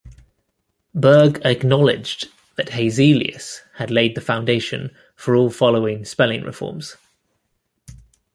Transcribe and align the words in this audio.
Berg 0.95 1.39
acknowledged 1.45 2.27
that 2.55 2.69
Hazelius 2.69 3.61
had 3.75 3.91
laid 3.91 4.15
the 4.15 4.19
foundation 4.19 4.89
for 5.15 5.35
all 5.35 5.51
following 5.51 6.05
spelling 6.05 6.41
reforms. 6.41 6.97